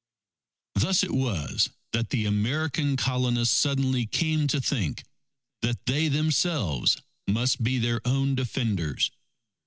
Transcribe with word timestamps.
Thus 0.73 1.03
it 1.03 1.11
was 1.11 1.69
that 1.91 2.09
the 2.09 2.25
American 2.25 2.97
Colonists 2.97 3.55
suddenly 3.55 4.07
came 4.07 4.47
to 4.47 4.59
think, 4.59 5.03
that 5.61 5.85
they 5.85 6.07
themselves 6.07 6.97
must 7.27 7.61
be 7.63 7.77
their 7.77 8.01
own 8.03 8.33
defenders. 8.33 9.11